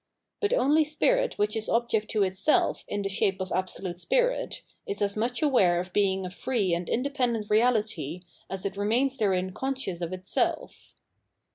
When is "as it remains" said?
8.49-9.19